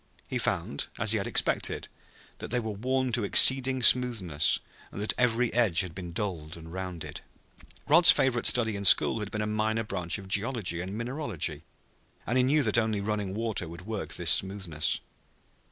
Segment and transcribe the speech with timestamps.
[0.27, 1.87] He found, as he had expected,
[2.39, 4.57] that they were worn to exceeding smoothness,
[4.91, 7.21] and that every edge had been dulled and rounded.
[7.87, 11.61] Rod's favorite study in school had been a minor branch of geology and mineralogy,
[12.25, 15.01] and he knew that only running water could work this smoothness.